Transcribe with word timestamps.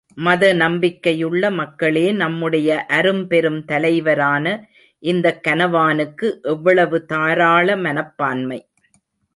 மத 0.17 0.43
நம்பிக்கையுள்ள 0.59 1.43
மக்களே 1.57 2.05
நம்முடைய 2.21 2.69
அரும் 2.97 3.21
பெரும் 3.27 3.61
தலைவரான 3.65 4.45
இந்த 5.03 5.39
கனவானுக்கு 5.47 6.29
எவ்வளவு 6.45 6.99
தாராள 7.05 7.75
மனப்பான்மை! 7.85 8.59